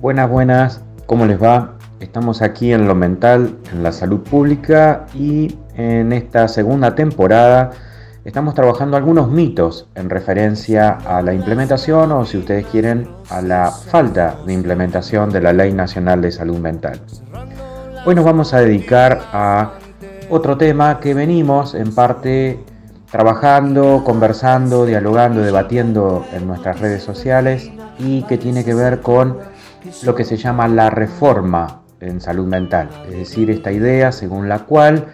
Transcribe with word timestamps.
Buenas, 0.00 0.30
buenas, 0.30 0.80
¿cómo 1.06 1.26
les 1.26 1.42
va? 1.42 1.74
Estamos 1.98 2.40
aquí 2.40 2.72
en 2.72 2.86
lo 2.86 2.94
mental, 2.94 3.58
en 3.72 3.82
la 3.82 3.90
salud 3.90 4.20
pública 4.20 5.06
y 5.12 5.58
en 5.74 6.12
esta 6.12 6.46
segunda 6.46 6.94
temporada 6.94 7.70
estamos 8.24 8.54
trabajando 8.54 8.96
algunos 8.96 9.28
mitos 9.28 9.88
en 9.96 10.08
referencia 10.08 10.90
a 11.04 11.20
la 11.20 11.34
implementación 11.34 12.12
o 12.12 12.24
si 12.24 12.38
ustedes 12.38 12.66
quieren 12.66 13.08
a 13.28 13.42
la 13.42 13.72
falta 13.72 14.36
de 14.46 14.52
implementación 14.52 15.30
de 15.30 15.40
la 15.40 15.52
Ley 15.52 15.72
Nacional 15.72 16.22
de 16.22 16.30
Salud 16.30 16.58
Mental. 16.58 17.00
Hoy 18.06 18.14
nos 18.14 18.24
vamos 18.24 18.54
a 18.54 18.60
dedicar 18.60 19.20
a 19.32 19.72
otro 20.30 20.56
tema 20.56 21.00
que 21.00 21.12
venimos 21.12 21.74
en 21.74 21.92
parte 21.92 22.64
trabajando, 23.10 24.04
conversando, 24.04 24.86
dialogando, 24.86 25.40
debatiendo 25.40 26.24
en 26.32 26.46
nuestras 26.46 26.78
redes 26.78 27.02
sociales 27.02 27.72
y 27.98 28.22
que 28.22 28.38
tiene 28.38 28.64
que 28.64 28.74
ver 28.74 29.00
con 29.00 29.57
lo 30.02 30.14
que 30.14 30.24
se 30.24 30.36
llama 30.36 30.68
la 30.68 30.90
reforma 30.90 31.82
en 32.00 32.20
salud 32.20 32.46
mental, 32.46 32.88
es 33.08 33.16
decir, 33.16 33.50
esta 33.50 33.72
idea 33.72 34.12
según 34.12 34.48
la 34.48 34.60
cual 34.60 35.06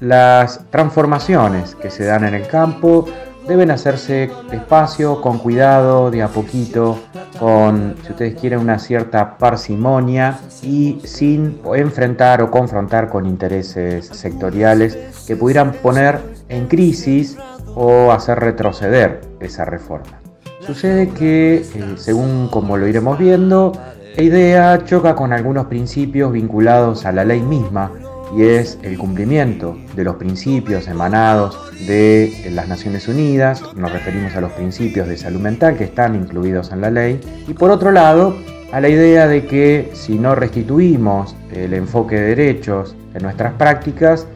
las 0.00 0.60
transformaciones 0.70 1.74
que 1.74 1.90
se 1.90 2.04
dan 2.04 2.24
en 2.24 2.34
el 2.34 2.46
campo 2.46 3.06
deben 3.48 3.70
hacerse 3.70 4.30
despacio, 4.50 5.20
con 5.22 5.38
cuidado, 5.38 6.10
de 6.10 6.22
a 6.22 6.28
poquito, 6.28 6.98
con, 7.38 7.96
si 8.04 8.12
ustedes 8.12 8.38
quieren, 8.38 8.60
una 8.60 8.78
cierta 8.78 9.38
parsimonia 9.38 10.38
y 10.62 11.00
sin 11.04 11.60
enfrentar 11.74 12.42
o 12.42 12.50
confrontar 12.50 13.08
con 13.08 13.24
intereses 13.26 14.06
sectoriales 14.06 15.24
que 15.26 15.34
pudieran 15.34 15.72
poner 15.72 16.20
en 16.48 16.68
crisis 16.68 17.38
o 17.74 18.12
hacer 18.12 18.38
retroceder 18.38 19.22
esa 19.40 19.64
reforma. 19.64 20.20
Sucede 20.60 21.08
que, 21.08 21.54
eh, 21.56 21.94
según 21.96 22.48
como 22.48 22.76
lo 22.76 22.86
iremos 22.86 23.18
viendo, 23.18 23.72
idea 24.22 24.84
choca 24.84 25.14
con 25.14 25.32
algunos 25.32 25.66
principios 25.66 26.32
vinculados 26.32 27.06
a 27.06 27.12
la 27.12 27.24
ley 27.24 27.40
misma 27.40 27.92
y 28.36 28.42
es 28.42 28.78
el 28.82 28.98
cumplimiento 28.98 29.78
de 29.94 30.04
los 30.04 30.16
principios 30.16 30.88
emanados 30.88 31.56
de 31.86 32.50
las 32.52 32.68
Naciones 32.68 33.06
Unidas, 33.08 33.62
nos 33.76 33.92
referimos 33.92 34.34
a 34.34 34.40
los 34.40 34.52
principios 34.52 35.08
de 35.08 35.16
salud 35.16 35.40
mental 35.40 35.76
que 35.76 35.84
están 35.84 36.14
incluidos 36.14 36.72
en 36.72 36.80
la 36.80 36.90
ley, 36.90 37.20
y 37.46 37.54
por 37.54 37.70
otro 37.70 37.90
lado, 37.92 38.36
a 38.72 38.80
la 38.80 38.88
idea 38.88 39.28
de 39.28 39.46
que 39.46 39.90
si 39.94 40.18
no 40.18 40.34
restituimos 40.34 41.36
el 41.52 41.72
enfoque 41.72 42.16
de 42.16 42.34
derechos 42.34 42.96
en 43.14 43.22
nuestras 43.22 43.54
prácticas, 43.54 44.26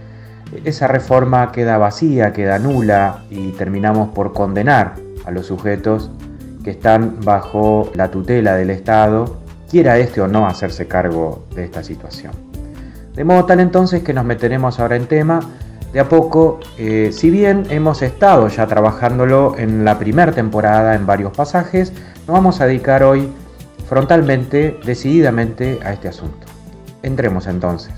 esa 0.65 0.87
reforma 0.87 1.51
queda 1.51 1.77
vacía, 1.77 2.33
queda 2.33 2.59
nula 2.59 3.25
y 3.31 3.51
terminamos 3.53 4.11
por 4.11 4.33
condenar 4.33 4.95
a 5.27 5.31
los 5.31 5.47
sujetos 5.47 6.11
que 6.65 6.71
están 6.71 7.17
bajo 7.25 7.91
la 7.95 8.11
tutela 8.11 8.55
del 8.55 8.71
Estado, 8.71 9.42
quiera 9.73 9.97
este 9.97 10.21
o 10.21 10.29
no 10.29 10.47
hacerse 10.47 10.87
cargo 10.87 11.47
de 11.55 11.65
esta 11.65 11.83
situación. 11.83 12.35
De 13.15 13.25
modo 13.25 13.47
tal 13.47 13.59
entonces 13.59 14.03
que 14.03 14.13
nos 14.13 14.27
meteremos 14.27 14.79
ahora 14.79 14.97
en 14.97 15.07
tema. 15.07 15.41
De 15.95 16.01
a 16.01 16.09
poco, 16.11 16.61
eh, 16.77 17.09
si 17.11 17.31
bien 17.31 17.65
hemos 17.71 18.03
estado 18.03 18.49
ya 18.49 18.67
trabajándolo 18.67 19.57
en 19.57 19.85
la 19.85 19.99
primera 19.99 20.33
temporada 20.33 20.95
en 20.95 21.07
varios 21.07 21.35
pasajes, 21.35 21.91
nos 22.27 22.35
vamos 22.35 22.61
a 22.61 22.67
dedicar 22.67 23.03
hoy 23.03 23.31
frontalmente, 23.89 24.79
decididamente 24.85 25.81
a 25.83 25.95
este 25.95 26.09
asunto. 26.09 26.47
Entremos 27.03 27.47
entonces. 27.47 27.95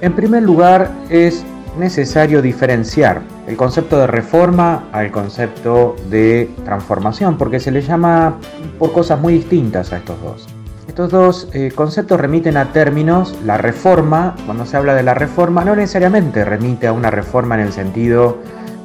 En 0.00 0.14
primer 0.14 0.44
lugar, 0.44 0.88
es 1.10 1.44
necesario 1.78 2.42
diferenciar 2.42 3.22
el 3.52 3.58
concepto 3.58 3.98
de 3.98 4.06
reforma 4.06 4.84
al 4.92 5.10
concepto 5.10 5.94
de 6.08 6.50
transformación, 6.64 7.36
porque 7.36 7.60
se 7.60 7.70
le 7.70 7.82
llama 7.82 8.38
por 8.78 8.92
cosas 8.92 9.20
muy 9.20 9.34
distintas 9.34 9.92
a 9.92 9.98
estos 9.98 10.20
dos. 10.22 10.48
Estos 10.88 11.10
dos 11.10 11.48
eh, 11.52 11.70
conceptos 11.74 12.18
remiten 12.18 12.56
a 12.56 12.72
términos, 12.72 13.36
la 13.44 13.58
reforma, 13.58 14.34
cuando 14.46 14.64
se 14.64 14.78
habla 14.78 14.94
de 14.94 15.02
la 15.02 15.12
reforma, 15.12 15.64
no 15.64 15.76
necesariamente 15.76 16.46
remite 16.46 16.86
a 16.86 16.94
una 16.94 17.10
reforma 17.10 17.56
en 17.56 17.60
el 17.60 17.72
sentido 17.74 18.38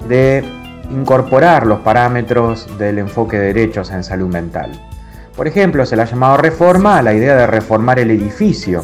de 0.10 0.44
incorporar 0.92 1.66
los 1.66 1.80
parámetros 1.80 2.68
del 2.78 3.00
enfoque 3.00 3.38
de 3.40 3.54
derechos 3.54 3.90
en 3.92 4.04
salud 4.04 4.28
mental. 4.28 4.72
Por 5.38 5.48
ejemplo, 5.48 5.86
se 5.86 5.96
le 5.96 6.02
ha 6.02 6.06
llamado 6.06 6.36
reforma 6.36 6.98
a 6.98 7.02
la 7.02 7.14
idea 7.14 7.38
de 7.38 7.48
reformar 7.48 8.00
el 8.00 8.12
edificio 8.12 8.84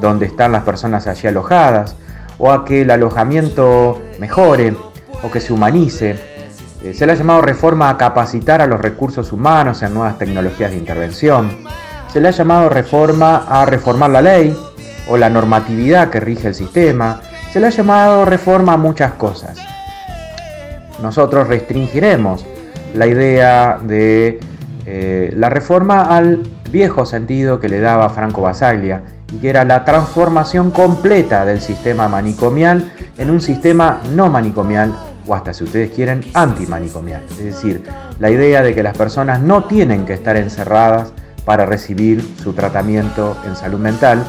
donde 0.00 0.26
están 0.26 0.50
las 0.50 0.64
personas 0.64 1.06
allí 1.06 1.28
alojadas, 1.28 1.96
o 2.38 2.52
a 2.52 2.64
que 2.64 2.82
el 2.82 2.90
alojamiento 2.90 4.02
mejore 4.18 4.76
o 5.22 5.30
que 5.30 5.40
se 5.40 5.52
humanice. 5.52 6.16
Eh, 6.82 6.94
se 6.94 7.06
le 7.06 7.12
ha 7.12 7.14
llamado 7.16 7.42
reforma 7.42 7.88
a 7.88 7.96
capacitar 7.96 8.60
a 8.60 8.66
los 8.66 8.80
recursos 8.80 9.32
humanos 9.32 9.82
en 9.82 9.94
nuevas 9.94 10.18
tecnologías 10.18 10.70
de 10.70 10.76
intervención. 10.76 11.58
Se 12.12 12.20
le 12.20 12.28
ha 12.28 12.32
llamado 12.32 12.68
reforma 12.68 13.46
a 13.48 13.64
reformar 13.66 14.10
la 14.10 14.22
ley 14.22 14.56
o 15.08 15.16
la 15.16 15.30
normatividad 15.30 16.10
que 16.10 16.20
rige 16.20 16.48
el 16.48 16.54
sistema. 16.54 17.20
Se 17.52 17.60
le 17.60 17.68
ha 17.68 17.70
llamado 17.70 18.24
reforma 18.24 18.74
a 18.74 18.76
muchas 18.76 19.12
cosas. 19.12 19.58
Nosotros 21.02 21.48
restringiremos 21.48 22.46
la 22.94 23.06
idea 23.06 23.78
de 23.82 24.40
eh, 24.86 25.32
la 25.36 25.50
reforma 25.50 26.02
al 26.02 26.42
viejo 26.70 27.06
sentido 27.06 27.60
que 27.60 27.68
le 27.68 27.80
daba 27.80 28.08
Franco 28.10 28.42
Basaglia 28.42 29.02
y 29.32 29.38
que 29.38 29.50
era 29.50 29.64
la 29.64 29.84
transformación 29.84 30.70
completa 30.70 31.44
del 31.44 31.60
sistema 31.60 32.08
manicomial 32.08 32.92
en 33.18 33.30
un 33.30 33.40
sistema 33.40 34.00
no 34.14 34.28
manicomial 34.28 34.94
o 35.26 35.34
hasta 35.34 35.52
si 35.52 35.64
ustedes 35.64 35.90
quieren 35.90 36.24
antimanicomial. 36.34 37.22
Es 37.30 37.44
decir, 37.44 37.82
la 38.18 38.30
idea 38.30 38.62
de 38.62 38.74
que 38.74 38.82
las 38.82 38.96
personas 38.96 39.40
no 39.40 39.64
tienen 39.64 40.04
que 40.04 40.14
estar 40.14 40.36
encerradas 40.36 41.12
para 41.44 41.66
recibir 41.66 42.22
su 42.42 42.52
tratamiento 42.52 43.36
en 43.46 43.56
salud 43.56 43.78
mental 43.78 44.24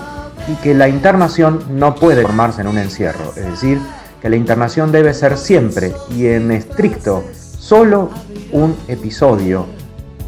y 0.48 0.56
que 0.56 0.74
la 0.74 0.88
internación 0.88 1.64
no 1.70 1.96
puede 1.96 2.22
formarse 2.22 2.62
en 2.62 2.68
un 2.68 2.78
encierro. 2.78 3.34
Es 3.36 3.46
decir, 3.46 3.80
que 4.22 4.30
la 4.30 4.36
internación 4.36 4.92
debe 4.92 5.14
ser 5.14 5.38
siempre 5.38 5.94
y 6.16 6.28
en 6.28 6.52
estricto 6.52 7.24
solo 7.34 8.10
un 8.52 8.76
episodio 8.88 9.66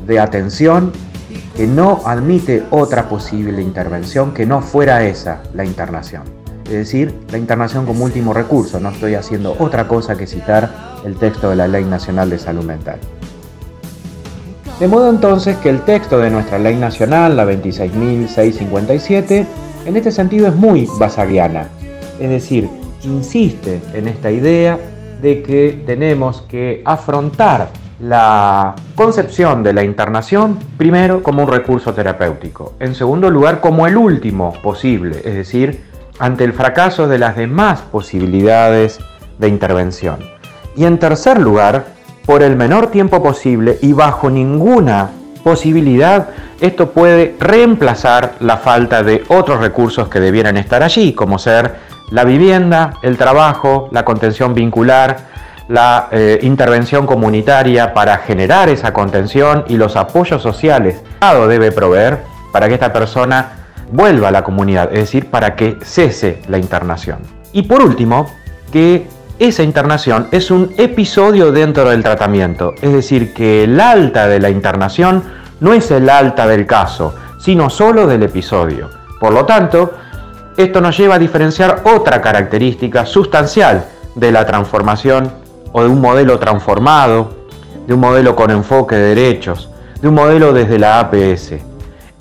de 0.06 0.20
atención 0.20 0.92
que 1.56 1.68
no 1.68 2.02
admite 2.06 2.64
otra 2.72 3.08
posible 3.08 3.62
intervención 3.62 4.34
que 4.34 4.46
no 4.46 4.62
fuera 4.62 5.04
esa, 5.04 5.42
la 5.54 5.66
internación. 5.66 6.39
Es 6.70 6.76
decir, 6.76 7.14
la 7.32 7.40
internación 7.40 7.88
como 7.88 8.06
último 8.06 8.32
recurso, 8.32 8.80
no 8.80 8.90
estoy 8.90 9.16
haciendo 9.16 9.56
otra 9.58 9.88
cosa 9.88 10.16
que 10.16 10.28
citar 10.28 10.70
el 11.04 11.16
texto 11.16 11.50
de 11.50 11.56
la 11.56 11.68
Ley 11.68 11.84
Nacional 11.84 12.30
de 12.30 12.38
Salud 12.38 12.64
Mental. 12.64 13.00
De 14.80 14.88
modo 14.88 15.10
entonces 15.10 15.58
que 15.58 15.70
el 15.70 15.82
texto 15.82 16.20
de 16.20 16.30
nuestra 16.30 16.60
Ley 16.60 16.76
Nacional, 16.76 17.36
la 17.36 17.46
26.657, 17.46 19.48
en 19.88 19.98
este 19.98 20.12
sentido 20.12 20.48
es 20.48 20.56
muy 20.56 20.88
basagiana, 21.00 21.70
es 22.20 22.30
decir, 22.30 22.70
insiste 23.04 23.82
en 23.96 24.08
esta 24.08 24.30
idea 24.30 24.78
de 25.24 25.42
que 25.42 25.82
tenemos 25.88 26.44
que 26.44 26.84
afrontar 26.86 27.70
la 28.00 28.76
concepción 28.94 29.64
de 29.64 29.74
la 29.74 29.84
internación, 29.84 30.60
primero, 30.78 31.24
como 31.24 31.42
un 31.44 31.50
recurso 31.50 31.96
terapéutico, 31.96 32.74
en 32.80 32.94
segundo 32.94 33.32
lugar, 33.32 33.60
como 33.60 33.88
el 33.88 33.98
último 33.98 34.54
posible, 34.62 35.18
es 35.26 35.34
decir, 35.34 35.89
ante 36.20 36.44
el 36.44 36.54
fracaso 36.54 37.08
de 37.08 37.18
las 37.18 37.36
demás 37.36 37.82
posibilidades 37.82 39.00
de 39.38 39.48
intervención. 39.48 40.20
Y 40.76 40.86
en 40.86 40.98
tercer 41.00 41.40
lugar, 41.40 41.86
por 42.26 42.44
el 42.44 42.56
menor 42.56 42.88
tiempo 42.88 43.24
posible 43.24 43.80
y 43.82 43.94
bajo 43.94 44.30
ninguna 44.30 45.10
posibilidad, 45.44 46.30
esto 46.62 46.92
puede 46.92 47.36
reemplazar 47.40 48.36
la 48.40 48.58
falta 48.58 49.02
de 49.02 49.24
otros 49.30 49.60
recursos 49.62 50.10
que 50.10 50.20
debieran 50.20 50.58
estar 50.58 50.84
allí, 50.84 51.14
como 51.14 51.40
ser 51.40 51.76
la 52.12 52.26
vivienda, 52.26 52.94
el 53.02 53.18
trabajo, 53.18 53.90
la 53.92 54.04
contención 54.04 54.54
vincular, 54.54 55.30
la 55.70 56.10
eh, 56.12 56.40
intervención 56.42 57.06
comunitaria 57.06 57.94
para 57.94 58.18
generar 58.18 58.70
esa 58.70 58.92
contención 58.92 59.64
y 59.68 59.78
los 59.78 59.96
apoyos 59.96 60.42
sociales 60.42 60.96
el 60.96 61.06
Estado 61.14 61.48
debe 61.48 61.72
proveer 61.72 62.24
para 62.52 62.68
que 62.68 62.74
esta 62.74 62.92
persona 62.92 63.59
vuelva 63.92 64.30
a 64.30 64.32
la 64.32 64.44
comunidad, 64.44 64.90
es 64.92 65.00
decir, 65.00 65.30
para 65.30 65.56
que 65.56 65.78
cese 65.82 66.42
la 66.48 66.58
internación. 66.58 67.20
Y 67.54 67.64
por 67.64 67.82
último, 67.82 68.28
que 68.72 69.08
esa 69.40 69.64
internación 69.64 70.28
es 70.32 70.52
un 70.52 70.74
episodio 70.78 71.52
dentro 71.52 71.90
del 71.90 72.04
tratamiento, 72.04 72.74
es 72.82 72.94
decir, 72.94 73.34
que 73.34 73.64
el 73.64 73.80
alta 73.80 74.28
de 74.28 74.40
la 74.40 74.50
internación 74.50 75.24
no 75.60 75.74
es 75.74 75.90
el 75.92 76.10
alta 76.10 76.46
del 76.46 76.66
caso, 76.66 77.16
sino 77.40 77.70
solo 77.70 78.06
del 78.06 78.24
episodio. 78.24 78.90
Por 79.20 79.34
lo 79.34 79.46
tanto, 79.46 79.94
esto 80.58 80.82
nos 80.82 80.98
lleva 80.98 81.16
a 81.16 81.20
diferenciar 81.20 81.84
otra 81.86 82.22
característica 82.22 83.06
sustancial 83.06 83.86
de 84.16 84.32
la 84.32 84.46
transformación 84.46 85.32
o 85.72 85.84
de 85.84 85.88
un 85.88 86.02
modelo 86.02 86.38
transformado, 86.38 87.32
de 87.88 87.94
un 87.94 88.02
modelo 88.02 88.36
con 88.36 88.52
enfoque 88.52 88.96
de 88.96 89.16
derechos, 89.16 89.70
de 90.02 90.08
un 90.08 90.16
modelo 90.16 90.54
desde 90.54 90.80
la 90.80 91.00
APS. 91.00 91.54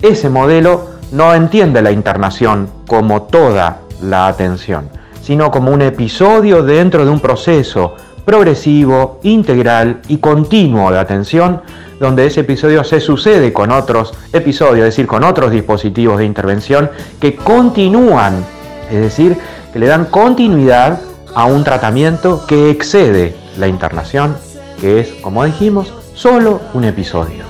Ese 0.01 0.29
modelo 0.29 0.88
no 1.11 1.33
entiende 1.33 1.81
la 1.81 1.91
internación 1.91 2.69
como 2.87 3.23
toda 3.23 3.79
la 4.01 4.27
atención, 4.27 4.89
sino 5.21 5.51
como 5.51 5.71
un 5.71 5.81
episodio 5.81 6.63
dentro 6.63 7.05
de 7.05 7.11
un 7.11 7.19
proceso 7.19 7.95
progresivo, 8.25 9.19
integral 9.23 10.01
y 10.07 10.17
continuo 10.17 10.91
de 10.91 10.99
atención 10.99 11.61
donde 11.99 12.25
ese 12.25 12.41
episodio 12.41 12.83
se 12.83 12.99
sucede 12.99 13.51
con 13.51 13.71
otros 13.71 14.13
episodios, 14.31 14.79
es 14.87 14.95
decir, 14.95 15.07
con 15.07 15.23
otros 15.23 15.51
dispositivos 15.51 16.19
de 16.19 16.25
intervención 16.25 16.89
que 17.19 17.35
continúan, 17.35 18.45
es 18.89 19.01
decir, 19.01 19.37
que 19.73 19.79
le 19.79 19.87
dan 19.87 20.05
continuidad 20.05 21.01
a 21.35 21.45
un 21.45 21.63
tratamiento 21.63 22.45
que 22.47 22.69
excede 22.69 23.35
la 23.57 23.67
internación, 23.67 24.37
que 24.79 25.01
es, 25.01 25.09
como 25.21 25.43
dijimos, 25.43 25.93
solo 26.13 26.61
un 26.73 26.85
episodio. 26.85 27.48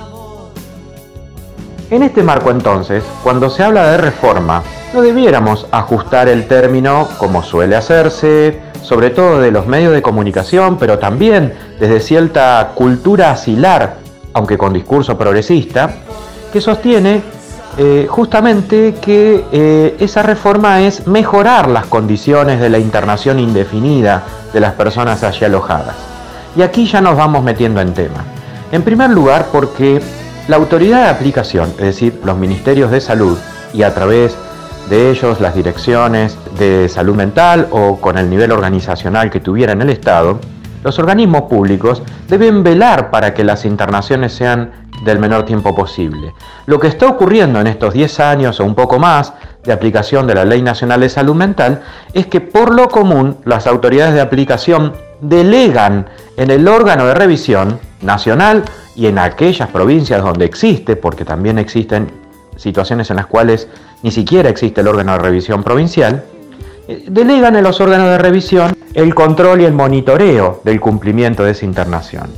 En 1.90 2.04
este 2.04 2.22
marco 2.22 2.52
entonces, 2.52 3.02
cuando 3.24 3.50
se 3.50 3.64
habla 3.64 3.90
de 3.90 3.96
reforma, 3.96 4.62
no 4.94 5.02
debiéramos 5.02 5.66
ajustar 5.72 6.28
el 6.28 6.46
término 6.46 7.08
como 7.18 7.42
suele 7.42 7.74
hacerse, 7.74 8.60
sobre 8.80 9.10
todo 9.10 9.40
de 9.40 9.50
los 9.50 9.66
medios 9.66 9.92
de 9.92 10.00
comunicación, 10.00 10.78
pero 10.78 11.00
también 11.00 11.52
desde 11.80 11.98
cierta 11.98 12.72
cultura 12.76 13.32
asilar, 13.32 13.96
aunque 14.34 14.56
con 14.56 14.72
discurso 14.72 15.18
progresista, 15.18 15.90
que 16.52 16.60
sostiene 16.60 17.22
eh, 17.76 18.06
justamente 18.08 18.94
que 19.00 19.44
eh, 19.50 19.96
esa 19.98 20.22
reforma 20.22 20.82
es 20.82 21.08
mejorar 21.08 21.68
las 21.68 21.86
condiciones 21.86 22.60
de 22.60 22.68
la 22.68 22.78
internación 22.78 23.40
indefinida 23.40 24.22
de 24.52 24.60
las 24.60 24.74
personas 24.74 25.24
allí 25.24 25.44
alojadas. 25.44 25.96
Y 26.54 26.62
aquí 26.62 26.86
ya 26.86 27.00
nos 27.00 27.16
vamos 27.16 27.42
metiendo 27.42 27.80
en 27.80 27.94
tema. 27.94 28.24
En 28.70 28.82
primer 28.82 29.10
lugar, 29.10 29.46
porque 29.50 30.00
la 30.48 30.56
autoridad 30.56 31.04
de 31.04 31.08
aplicación, 31.10 31.70
es 31.78 31.84
decir, 31.84 32.20
los 32.24 32.36
ministerios 32.36 32.90
de 32.90 33.00
salud 33.00 33.38
y 33.72 33.82
a 33.82 33.94
través 33.94 34.36
de 34.88 35.10
ellos 35.10 35.40
las 35.40 35.54
direcciones 35.54 36.36
de 36.58 36.88
salud 36.88 37.14
mental 37.14 37.68
o 37.70 37.96
con 38.00 38.18
el 38.18 38.28
nivel 38.28 38.50
organizacional 38.50 39.30
que 39.30 39.40
tuviera 39.40 39.72
en 39.72 39.82
el 39.82 39.90
Estado, 39.90 40.40
los 40.82 40.98
organismos 40.98 41.42
públicos 41.42 42.02
deben 42.28 42.62
velar 42.62 43.10
para 43.10 43.34
que 43.34 43.44
las 43.44 43.64
internaciones 43.64 44.32
sean 44.32 44.88
del 45.04 45.18
menor 45.18 45.44
tiempo 45.44 45.74
posible. 45.74 46.34
Lo 46.66 46.80
que 46.80 46.88
está 46.88 47.06
ocurriendo 47.06 47.60
en 47.60 47.66
estos 47.66 47.94
10 47.94 48.20
años 48.20 48.60
o 48.60 48.64
un 48.64 48.74
poco 48.74 48.98
más 48.98 49.32
de 49.64 49.72
aplicación 49.72 50.26
de 50.26 50.34
la 50.34 50.44
Ley 50.44 50.62
Nacional 50.62 51.00
de 51.00 51.08
Salud 51.08 51.34
Mental 51.34 51.82
es 52.12 52.26
que 52.26 52.40
por 52.40 52.74
lo 52.74 52.88
común 52.88 53.36
las 53.44 53.66
autoridades 53.66 54.14
de 54.14 54.20
aplicación 54.20 54.94
delegan 55.20 56.06
en 56.36 56.50
el 56.50 56.66
órgano 56.66 57.06
de 57.06 57.14
revisión 57.14 57.78
nacional 58.00 58.64
y 59.00 59.06
en 59.06 59.18
aquellas 59.18 59.70
provincias 59.70 60.22
donde 60.22 60.44
existe, 60.44 60.94
porque 60.94 61.24
también 61.24 61.58
existen 61.58 62.08
situaciones 62.54 63.08
en 63.08 63.16
las 63.16 63.24
cuales 63.24 63.66
ni 64.02 64.10
siquiera 64.10 64.50
existe 64.50 64.82
el 64.82 64.88
órgano 64.88 65.12
de 65.12 65.20
revisión 65.20 65.64
provincial, 65.64 66.22
eh, 66.86 67.06
delegan 67.08 67.56
en 67.56 67.64
los 67.64 67.80
órganos 67.80 68.08
de 68.08 68.18
revisión 68.18 68.76
el 68.92 69.14
control 69.14 69.62
y 69.62 69.64
el 69.64 69.72
monitoreo 69.72 70.60
del 70.64 70.78
cumplimiento 70.80 71.44
de 71.44 71.52
esa 71.52 71.64
internación. 71.64 72.28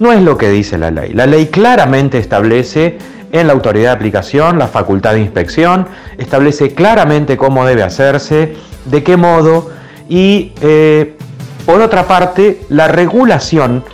No 0.00 0.10
es 0.12 0.20
lo 0.20 0.36
que 0.36 0.50
dice 0.50 0.76
la 0.76 0.90
ley. 0.90 1.12
La 1.12 1.24
ley 1.24 1.46
claramente 1.46 2.18
establece 2.18 2.98
en 3.30 3.46
la 3.46 3.52
autoridad 3.52 3.90
de 3.90 3.96
aplicación 3.96 4.58
la 4.58 4.66
facultad 4.66 5.12
de 5.12 5.20
inspección, 5.20 5.86
establece 6.16 6.74
claramente 6.74 7.36
cómo 7.36 7.64
debe 7.64 7.84
hacerse, 7.84 8.56
de 8.86 9.04
qué 9.04 9.16
modo 9.16 9.70
y 10.08 10.52
eh, 10.62 11.16
por 11.64 11.80
otra 11.80 12.08
parte 12.08 12.62
la 12.70 12.88
regulación 12.88 13.84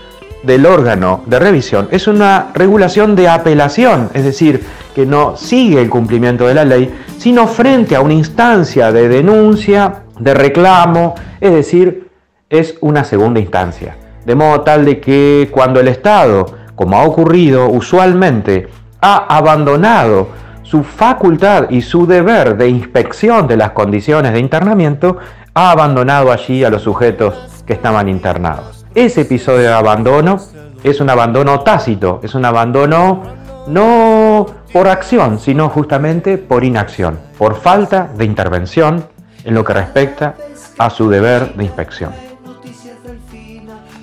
del 0.44 0.67
órgano 0.67 1.23
de 1.26 1.38
revisión 1.38 1.88
es 1.91 2.06
una 2.06 2.49
regulación 2.55 3.17
de 3.17 3.29
apelación, 3.29 4.11
es 4.14 4.25
decir, 4.25 4.64
que 4.94 5.06
no 5.06 5.37
sigue 5.37 5.81
el 5.81 5.91
cumplimiento 5.91 6.46
de 6.46 6.55
la 6.55 6.64
ley, 6.64 6.94
sino 7.19 7.46
frente 7.49 7.96
a 7.96 8.00
una 8.00 8.14
instancia 8.14 8.93
de 8.93 9.08
denuncia, 9.08 10.05
de 10.19 10.35
reclamo, 10.35 11.14
es 11.41 11.52
decir, 11.52 12.11
es 12.49 12.76
una 12.81 13.05
segunda 13.05 13.41
instancia. 13.41 13.96
De 14.25 14.35
modo 14.35 14.61
tal 14.61 14.85
de 14.85 15.00
que 15.00 15.49
cuando 15.50 15.81
el 15.81 15.88
Estado, 15.88 16.46
como 16.75 16.96
ha 16.96 17.05
ocurrido 17.05 17.69
usualmente, 17.69 18.69
ha 19.00 19.37
abandonado 19.37 20.29
su 20.62 20.82
facultad 20.82 21.70
y 21.70 21.82
su 21.82 22.06
deber 22.06 22.56
de 22.56 22.69
inspección 22.69 23.46
de 23.46 23.56
las 23.56 23.73
condiciones 23.73 24.32
de 24.32 24.41
internamiento, 24.41 25.19
ha 25.52 25.70
abandonado 25.70 26.32
allí 26.32 26.64
a 26.64 26.70
los 26.70 26.82
sujetos 26.82 27.62
que 27.67 27.75
estaban 27.75 28.08
internados. 28.08 28.84
Ese 28.94 29.23
episodio 29.23 29.62
de 29.62 29.73
abandono 29.73 30.41
es 30.85 31.00
un 31.00 31.11
abandono 31.11 31.61
tácito, 31.61 32.20
es 32.23 32.37
un 32.37 32.44
abandono 32.44 33.23
no 33.67 34.46
por 34.73 34.87
acción, 34.87 35.41
sino 35.41 35.69
justamente 35.69 36.38
por 36.38 36.62
inacción, 36.62 37.19
por 37.37 37.56
falta 37.56 38.08
de 38.17 38.25
intervención 38.25 39.05
en 39.44 39.55
lo 39.55 39.64
que 39.64 39.73
respecta 39.73 40.37
a 40.79 40.91
su 40.91 41.08
deber 41.08 41.55
de 41.55 41.64
inspección. 41.64 42.12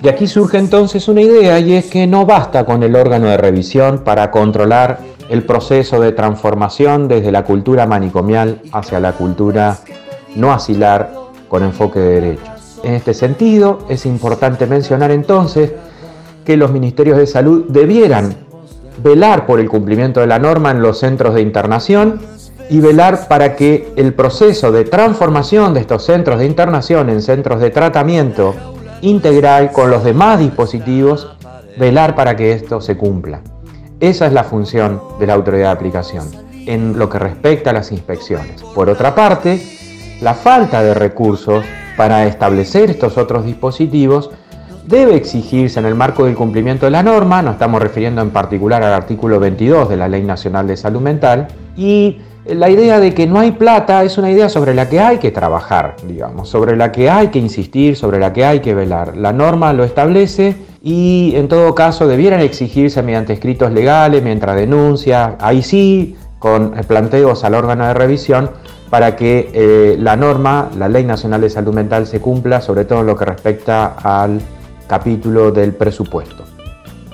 De 0.02 0.10
aquí 0.10 0.26
surge 0.26 0.58
entonces 0.58 1.08
una 1.08 1.22
idea 1.22 1.58
y 1.58 1.74
es 1.74 1.86
que 1.86 2.06
no 2.06 2.26
basta 2.26 2.66
con 2.66 2.82
el 2.82 2.94
órgano 2.94 3.28
de 3.28 3.38
revisión 3.38 4.00
para 4.00 4.30
controlar 4.30 4.98
el 5.30 5.44
proceso 5.44 6.00
de 6.00 6.12
transformación 6.12 7.08
desde 7.08 7.32
la 7.32 7.44
cultura 7.44 7.86
manicomial 7.86 8.60
hacia 8.72 9.00
la 9.00 9.12
cultura 9.12 9.78
no 10.34 10.52
asilar 10.52 11.14
con 11.48 11.62
enfoque 11.62 11.98
de 11.98 12.20
derechos. 12.20 12.51
En 12.82 12.94
este 12.94 13.14
sentido, 13.14 13.80
es 13.88 14.06
importante 14.06 14.66
mencionar 14.66 15.10
entonces 15.10 15.72
que 16.44 16.56
los 16.56 16.72
ministerios 16.72 17.16
de 17.18 17.26
salud 17.26 17.66
debieran 17.68 18.34
velar 19.02 19.46
por 19.46 19.60
el 19.60 19.68
cumplimiento 19.68 20.20
de 20.20 20.26
la 20.26 20.38
norma 20.38 20.70
en 20.70 20.82
los 20.82 20.98
centros 20.98 21.34
de 21.34 21.42
internación 21.42 22.20
y 22.68 22.80
velar 22.80 23.28
para 23.28 23.54
que 23.54 23.92
el 23.96 24.14
proceso 24.14 24.72
de 24.72 24.84
transformación 24.84 25.74
de 25.74 25.80
estos 25.80 26.04
centros 26.04 26.38
de 26.38 26.46
internación 26.46 27.10
en 27.10 27.22
centros 27.22 27.60
de 27.60 27.70
tratamiento 27.70 28.54
integral 29.02 29.72
con 29.72 29.90
los 29.90 30.04
demás 30.04 30.38
dispositivos, 30.38 31.36
velar 31.78 32.14
para 32.14 32.36
que 32.36 32.52
esto 32.52 32.80
se 32.80 32.96
cumpla. 32.96 33.42
Esa 34.00 34.26
es 34.26 34.32
la 34.32 34.44
función 34.44 35.00
de 35.20 35.26
la 35.26 35.34
autoridad 35.34 35.66
de 35.66 35.72
aplicación 35.72 36.28
en 36.66 36.98
lo 36.98 37.08
que 37.08 37.18
respecta 37.18 37.70
a 37.70 37.72
las 37.72 37.92
inspecciones. 37.92 38.62
Por 38.74 38.88
otra 38.88 39.14
parte, 39.14 39.60
la 40.20 40.34
falta 40.34 40.82
de 40.82 40.94
recursos 40.94 41.64
para 41.96 42.26
establecer 42.26 42.90
estos 42.90 43.18
otros 43.18 43.44
dispositivos 43.44 44.30
debe 44.86 45.14
exigirse 45.14 45.78
en 45.78 45.86
el 45.86 45.94
marco 45.94 46.24
del 46.24 46.34
cumplimiento 46.34 46.86
de 46.86 46.90
la 46.90 47.02
norma, 47.02 47.42
nos 47.42 47.54
estamos 47.54 47.80
refiriendo 47.80 48.20
en 48.20 48.30
particular 48.30 48.82
al 48.82 48.92
artículo 48.92 49.38
22 49.38 49.88
de 49.88 49.96
la 49.96 50.08
Ley 50.08 50.22
Nacional 50.22 50.66
de 50.66 50.76
Salud 50.76 51.00
Mental, 51.00 51.48
y 51.76 52.18
la 52.44 52.68
idea 52.68 52.98
de 52.98 53.14
que 53.14 53.26
no 53.26 53.38
hay 53.38 53.52
plata 53.52 54.02
es 54.02 54.18
una 54.18 54.30
idea 54.30 54.48
sobre 54.48 54.74
la 54.74 54.88
que 54.88 54.98
hay 54.98 55.18
que 55.18 55.30
trabajar, 55.30 55.96
digamos, 56.06 56.48
sobre 56.48 56.76
la 56.76 56.90
que 56.90 57.08
hay 57.08 57.28
que 57.28 57.38
insistir, 57.38 57.96
sobre 57.96 58.18
la 58.18 58.32
que 58.32 58.44
hay 58.44 58.58
que 58.58 58.74
velar. 58.74 59.16
La 59.16 59.32
norma 59.32 59.72
lo 59.72 59.84
establece 59.84 60.56
y 60.82 61.34
en 61.36 61.46
todo 61.46 61.74
caso 61.76 62.08
debieran 62.08 62.40
exigirse 62.40 63.00
mediante 63.02 63.32
escritos 63.32 63.70
legales, 63.70 64.24
mientras 64.24 64.56
denuncia, 64.56 65.36
ahí 65.38 65.62
sí, 65.62 66.16
con 66.40 66.72
planteos 66.88 67.44
al 67.44 67.54
órgano 67.54 67.86
de 67.86 67.94
revisión 67.94 68.50
para 68.92 69.16
que 69.16 69.48
eh, 69.54 69.96
la 69.98 70.16
norma, 70.16 70.68
la 70.76 70.86
Ley 70.86 71.04
Nacional 71.04 71.40
de 71.40 71.48
Salud 71.48 71.72
Mental 71.72 72.06
se 72.06 72.20
cumpla, 72.20 72.60
sobre 72.60 72.84
todo 72.84 73.00
en 73.00 73.06
lo 73.06 73.16
que 73.16 73.24
respecta 73.24 73.96
al 74.02 74.38
capítulo 74.86 75.50
del 75.50 75.72
presupuesto. 75.72 76.44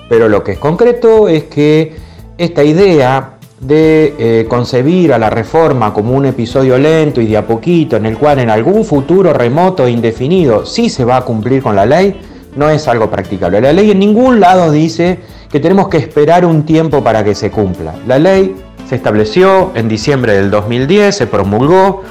Pero 0.09 0.27
lo 0.27 0.43
que 0.43 0.51
es 0.51 0.59
concreto 0.59 1.29
es 1.29 1.45
que 1.45 1.95
esta 2.37 2.65
idea 2.65 3.37
de 3.61 4.13
eh, 4.19 4.45
concebir 4.49 5.13
a 5.13 5.17
la 5.17 5.29
reforma 5.29 5.93
como 5.93 6.17
un 6.17 6.25
episodio 6.25 6.77
lento 6.77 7.21
y 7.21 7.27
de 7.27 7.37
a 7.37 7.47
poquito 7.47 7.95
en 7.95 8.07
el 8.07 8.17
cual 8.17 8.39
en 8.39 8.49
algún 8.49 8.83
futuro 8.83 9.31
remoto 9.31 9.87
e 9.87 9.91
indefinido 9.91 10.65
sí 10.65 10.89
se 10.89 11.05
va 11.05 11.15
a 11.15 11.21
cumplir 11.21 11.63
con 11.63 11.77
la 11.77 11.85
ley, 11.85 12.19
no 12.57 12.69
es 12.69 12.89
algo 12.89 13.09
practicable. 13.09 13.61
La 13.61 13.71
ley 13.71 13.91
en 13.91 13.99
ningún 13.99 14.41
lado 14.41 14.69
dice 14.69 15.19
que 15.49 15.61
tenemos 15.61 15.87
que 15.87 15.95
esperar 15.95 16.43
un 16.43 16.65
tiempo 16.65 17.01
para 17.01 17.23
que 17.23 17.35
se 17.35 17.49
cumpla. 17.49 17.95
La 18.05 18.19
ley 18.19 18.53
se 18.89 18.95
estableció 18.95 19.71
en 19.75 19.87
diciembre 19.87 20.33
del 20.33 20.49
2010, 20.49 21.15
se 21.15 21.27
promulgó 21.27 22.01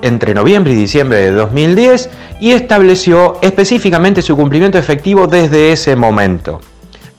entre 0.00 0.32
noviembre 0.32 0.72
y 0.74 0.76
diciembre 0.76 1.18
de 1.18 1.32
2010 1.32 2.08
y 2.38 2.52
estableció 2.52 3.38
específicamente 3.42 4.22
su 4.22 4.36
cumplimiento 4.36 4.78
efectivo 4.78 5.26
desde 5.26 5.72
ese 5.72 5.96
momento. 5.96 6.60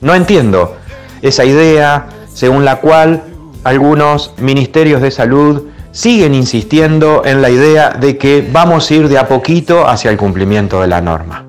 No 0.00 0.14
entiendo 0.14 0.76
esa 1.20 1.44
idea 1.44 2.06
según 2.32 2.64
la 2.64 2.76
cual 2.76 3.22
algunos 3.64 4.32
ministerios 4.38 5.02
de 5.02 5.10
salud 5.10 5.64
siguen 5.90 6.34
insistiendo 6.34 7.20
en 7.26 7.42
la 7.42 7.50
idea 7.50 7.90
de 7.90 8.16
que 8.16 8.48
vamos 8.50 8.90
a 8.90 8.94
ir 8.94 9.08
de 9.08 9.18
a 9.18 9.28
poquito 9.28 9.86
hacia 9.86 10.10
el 10.10 10.16
cumplimiento 10.16 10.80
de 10.80 10.86
la 10.86 11.02
norma. 11.02 11.44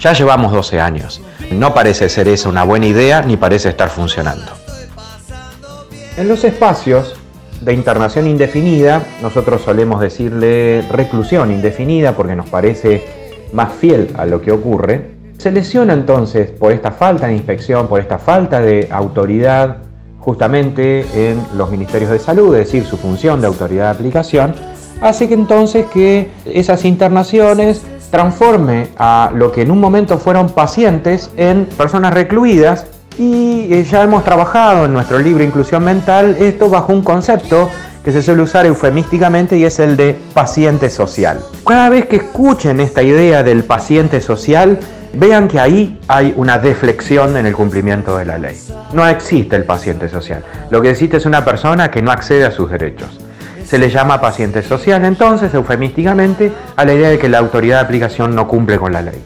Ya 0.00 0.12
llevamos 0.12 0.52
12 0.52 0.82
años. 0.82 1.22
No 1.50 1.72
parece 1.72 2.10
ser 2.10 2.28
esa 2.28 2.50
una 2.50 2.64
buena 2.64 2.84
idea 2.84 3.22
ni 3.22 3.38
parece 3.38 3.70
estar 3.70 3.88
funcionando. 3.88 4.65
En 6.16 6.28
los 6.28 6.44
espacios 6.44 7.14
de 7.60 7.74
internación 7.74 8.26
indefinida, 8.26 9.02
nosotros 9.20 9.60
solemos 9.60 10.00
decirle 10.00 10.82
reclusión 10.90 11.52
indefinida 11.52 12.12
porque 12.12 12.34
nos 12.34 12.48
parece 12.48 13.04
más 13.52 13.74
fiel 13.74 14.14
a 14.16 14.24
lo 14.24 14.40
que 14.40 14.50
ocurre, 14.50 15.10
se 15.36 15.50
lesiona 15.50 15.92
entonces 15.92 16.50
por 16.50 16.72
esta 16.72 16.90
falta 16.90 17.26
de 17.26 17.34
inspección, 17.34 17.86
por 17.86 18.00
esta 18.00 18.18
falta 18.18 18.62
de 18.62 18.88
autoridad 18.90 19.76
justamente 20.18 21.04
en 21.30 21.38
los 21.54 21.70
ministerios 21.70 22.10
de 22.10 22.18
salud, 22.18 22.56
es 22.56 22.64
decir, 22.66 22.86
su 22.86 22.96
función 22.96 23.42
de 23.42 23.48
autoridad 23.48 23.84
de 23.84 23.90
aplicación, 23.90 24.54
hace 25.02 25.28
que 25.28 25.34
entonces 25.34 25.84
que 25.92 26.30
esas 26.46 26.86
internaciones 26.86 27.82
transforme 28.10 28.88
a 28.96 29.30
lo 29.34 29.52
que 29.52 29.62
en 29.62 29.70
un 29.70 29.80
momento 29.80 30.16
fueron 30.16 30.48
pacientes 30.48 31.30
en 31.36 31.66
personas 31.66 32.14
recluidas 32.14 32.86
Y 33.18 33.72
eh, 33.72 33.84
ya 33.84 34.02
hemos 34.02 34.24
trabajado 34.24 34.84
en 34.84 34.92
nuestro 34.92 35.18
libro 35.18 35.42
Inclusión 35.42 35.82
Mental 35.84 36.36
esto 36.38 36.68
bajo 36.68 36.92
un 36.92 37.02
concepto 37.02 37.70
que 38.04 38.12
se 38.12 38.22
suele 38.22 38.42
usar 38.42 38.66
eufemísticamente 38.66 39.56
y 39.56 39.64
es 39.64 39.80
el 39.80 39.96
de 39.96 40.16
paciente 40.34 40.90
social. 40.90 41.40
Cada 41.66 41.88
vez 41.88 42.06
que 42.06 42.16
escuchen 42.16 42.78
esta 42.78 43.02
idea 43.02 43.42
del 43.42 43.64
paciente 43.64 44.20
social, 44.20 44.78
vean 45.14 45.48
que 45.48 45.58
ahí 45.58 45.98
hay 46.06 46.32
una 46.36 46.58
deflexión 46.58 47.36
en 47.36 47.46
el 47.46 47.54
cumplimiento 47.54 48.16
de 48.16 48.26
la 48.26 48.38
ley. 48.38 48.56
No 48.92 49.06
existe 49.08 49.56
el 49.56 49.64
paciente 49.64 50.08
social. 50.08 50.44
Lo 50.70 50.82
que 50.82 50.90
existe 50.90 51.16
es 51.16 51.26
una 51.26 51.44
persona 51.44 51.90
que 51.90 52.02
no 52.02 52.12
accede 52.12 52.44
a 52.44 52.52
sus 52.52 52.70
derechos. 52.70 53.08
Se 53.64 53.78
le 53.78 53.90
llama 53.90 54.20
paciente 54.20 54.62
social 54.62 55.04
entonces, 55.04 55.52
eufemísticamente, 55.52 56.52
a 56.76 56.84
la 56.84 56.94
idea 56.94 57.08
de 57.08 57.18
que 57.18 57.28
la 57.28 57.38
autoridad 57.38 57.78
de 57.78 57.84
aplicación 57.86 58.36
no 58.36 58.46
cumple 58.46 58.78
con 58.78 58.92
la 58.92 59.02
ley. 59.02 59.20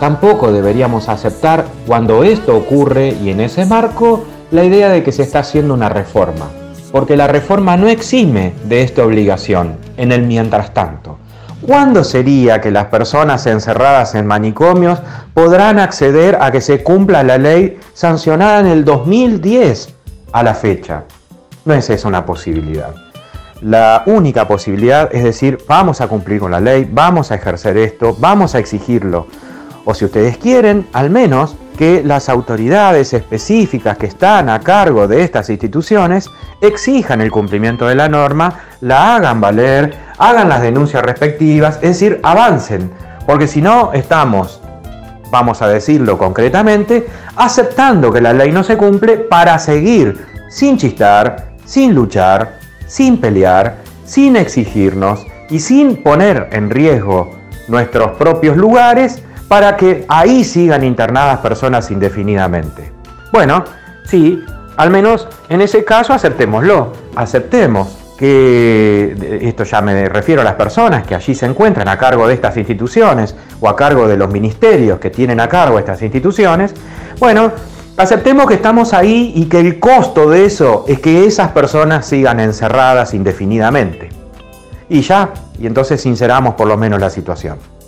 Tampoco 0.00 0.50
deberíamos 0.50 1.10
aceptar 1.10 1.66
cuando 1.86 2.24
esto 2.24 2.56
ocurre 2.56 3.10
y 3.22 3.28
en 3.28 3.40
ese 3.40 3.66
marco 3.66 4.24
la 4.50 4.64
idea 4.64 4.88
de 4.88 5.02
que 5.02 5.12
se 5.12 5.22
está 5.22 5.40
haciendo 5.40 5.74
una 5.74 5.90
reforma, 5.90 6.48
porque 6.90 7.18
la 7.18 7.26
reforma 7.26 7.76
no 7.76 7.86
exime 7.86 8.54
de 8.64 8.82
esta 8.82 9.04
obligación 9.04 9.76
en 9.98 10.10
el 10.10 10.22
mientras 10.22 10.72
tanto. 10.72 11.18
¿Cuándo 11.60 12.02
sería 12.04 12.62
que 12.62 12.70
las 12.70 12.86
personas 12.86 13.46
encerradas 13.46 14.14
en 14.14 14.26
manicomios 14.26 14.98
podrán 15.34 15.78
acceder 15.78 16.38
a 16.40 16.50
que 16.50 16.62
se 16.62 16.82
cumpla 16.82 17.22
la 17.22 17.36
ley 17.36 17.78
sancionada 17.92 18.60
en 18.60 18.66
el 18.68 18.86
2010 18.86 19.94
a 20.32 20.42
la 20.42 20.54
fecha? 20.54 21.04
No 21.66 21.74
es 21.74 21.90
esa 21.90 22.08
una 22.08 22.24
posibilidad. 22.24 22.94
La 23.60 24.04
única 24.06 24.48
posibilidad 24.48 25.14
es 25.14 25.22
decir, 25.22 25.58
vamos 25.68 26.00
a 26.00 26.08
cumplir 26.08 26.40
con 26.40 26.50
la 26.50 26.60
ley, 26.60 26.88
vamos 26.90 27.30
a 27.30 27.34
ejercer 27.34 27.76
esto, 27.76 28.16
vamos 28.18 28.54
a 28.54 28.58
exigirlo. 28.58 29.26
O 29.84 29.94
si 29.94 30.04
ustedes 30.04 30.36
quieren, 30.36 30.86
al 30.92 31.10
menos 31.10 31.56
que 31.78 32.02
las 32.04 32.28
autoridades 32.28 33.14
específicas 33.14 33.96
que 33.96 34.06
están 34.06 34.50
a 34.50 34.60
cargo 34.60 35.08
de 35.08 35.22
estas 35.22 35.48
instituciones 35.48 36.28
exijan 36.60 37.22
el 37.22 37.30
cumplimiento 37.30 37.86
de 37.86 37.94
la 37.94 38.08
norma, 38.08 38.60
la 38.82 39.16
hagan 39.16 39.40
valer, 39.40 39.94
hagan 40.18 40.50
las 40.50 40.60
denuncias 40.60 41.02
respectivas, 41.02 41.76
es 41.76 41.98
decir, 41.98 42.20
avancen, 42.22 42.90
porque 43.26 43.46
si 43.46 43.62
no 43.62 43.92
estamos, 43.94 44.60
vamos 45.30 45.62
a 45.62 45.68
decirlo 45.68 46.18
concretamente, 46.18 47.06
aceptando 47.36 48.12
que 48.12 48.20
la 48.20 48.34
ley 48.34 48.52
no 48.52 48.62
se 48.62 48.76
cumple 48.76 49.16
para 49.16 49.58
seguir 49.58 50.26
sin 50.50 50.76
chistar, 50.76 51.54
sin 51.64 51.94
luchar, 51.94 52.58
sin 52.86 53.18
pelear, 53.20 53.76
sin 54.04 54.36
exigirnos 54.36 55.24
y 55.48 55.60
sin 55.60 56.02
poner 56.02 56.48
en 56.52 56.68
riesgo 56.68 57.30
nuestros 57.68 58.18
propios 58.18 58.56
lugares 58.56 59.22
para 59.50 59.76
que 59.76 60.04
ahí 60.06 60.44
sigan 60.44 60.84
internadas 60.84 61.40
personas 61.40 61.90
indefinidamente. 61.90 62.92
Bueno, 63.32 63.64
sí, 64.04 64.44
al 64.76 64.90
menos 64.90 65.26
en 65.48 65.60
ese 65.60 65.84
caso 65.84 66.12
aceptémoslo, 66.12 66.92
aceptemos 67.16 67.98
que 68.16 69.40
esto 69.42 69.64
ya 69.64 69.80
me 69.80 70.08
refiero 70.08 70.42
a 70.42 70.44
las 70.44 70.54
personas 70.54 71.04
que 71.04 71.16
allí 71.16 71.34
se 71.34 71.46
encuentran 71.46 71.88
a 71.88 71.98
cargo 71.98 72.28
de 72.28 72.34
estas 72.34 72.56
instituciones 72.58 73.34
o 73.60 73.68
a 73.68 73.74
cargo 73.74 74.06
de 74.06 74.16
los 74.16 74.30
ministerios 74.30 75.00
que 75.00 75.10
tienen 75.10 75.40
a 75.40 75.48
cargo 75.48 75.80
estas 75.80 76.00
instituciones, 76.00 76.72
bueno, 77.18 77.50
aceptemos 77.96 78.46
que 78.46 78.54
estamos 78.54 78.94
ahí 78.94 79.32
y 79.34 79.46
que 79.46 79.58
el 79.58 79.80
costo 79.80 80.30
de 80.30 80.44
eso 80.44 80.84
es 80.86 81.00
que 81.00 81.26
esas 81.26 81.50
personas 81.50 82.06
sigan 82.06 82.38
encerradas 82.38 83.14
indefinidamente. 83.14 84.10
Y 84.88 85.00
ya, 85.00 85.30
y 85.58 85.66
entonces 85.66 86.00
sinceramos 86.00 86.54
por 86.54 86.68
lo 86.68 86.76
menos 86.76 87.00
la 87.00 87.10
situación. 87.10 87.79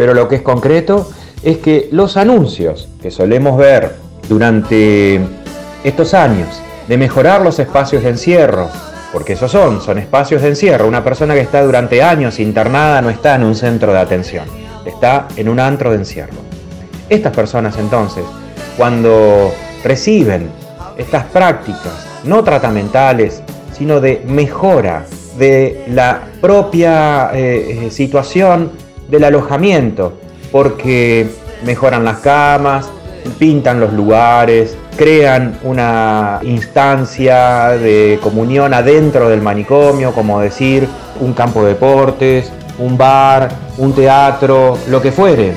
Pero 0.00 0.14
lo 0.14 0.28
que 0.28 0.36
es 0.36 0.40
concreto 0.40 1.10
es 1.42 1.58
que 1.58 1.90
los 1.92 2.16
anuncios 2.16 2.88
que 3.02 3.10
solemos 3.10 3.58
ver 3.58 3.96
durante 4.30 5.20
estos 5.84 6.14
años 6.14 6.48
de 6.88 6.96
mejorar 6.96 7.42
los 7.42 7.58
espacios 7.58 8.02
de 8.02 8.08
encierro, 8.08 8.70
porque 9.12 9.34
esos 9.34 9.52
son, 9.52 9.82
son 9.82 9.98
espacios 9.98 10.40
de 10.40 10.48
encierro. 10.48 10.88
Una 10.88 11.04
persona 11.04 11.34
que 11.34 11.42
está 11.42 11.62
durante 11.62 12.02
años 12.02 12.40
internada 12.40 13.02
no 13.02 13.10
está 13.10 13.34
en 13.34 13.44
un 13.44 13.54
centro 13.54 13.92
de 13.92 13.98
atención, 13.98 14.46
está 14.86 15.28
en 15.36 15.50
un 15.50 15.60
antro 15.60 15.90
de 15.90 15.96
encierro. 15.96 16.38
Estas 17.10 17.36
personas 17.36 17.76
entonces, 17.76 18.24
cuando 18.78 19.52
reciben 19.84 20.48
estas 20.96 21.24
prácticas, 21.26 22.06
no 22.24 22.42
tratamentales, 22.42 23.42
sino 23.76 24.00
de 24.00 24.22
mejora 24.26 25.04
de 25.36 25.84
la 25.88 26.22
propia 26.40 27.32
eh, 27.34 27.84
eh, 27.84 27.90
situación 27.90 28.88
del 29.10 29.24
alojamiento, 29.24 30.14
porque 30.52 31.28
mejoran 31.64 32.04
las 32.04 32.18
camas, 32.18 32.90
pintan 33.38 33.80
los 33.80 33.92
lugares, 33.92 34.76
crean 34.96 35.58
una 35.62 36.40
instancia 36.42 37.68
de 37.70 38.18
comunión 38.22 38.74
adentro 38.74 39.28
del 39.28 39.40
manicomio, 39.40 40.12
como 40.12 40.40
decir, 40.40 40.88
un 41.20 41.32
campo 41.32 41.62
de 41.62 41.70
deportes, 41.70 42.50
un 42.78 42.96
bar, 42.96 43.48
un 43.78 43.92
teatro, 43.92 44.78
lo 44.88 45.00
que 45.00 45.12
fuere. 45.12 45.52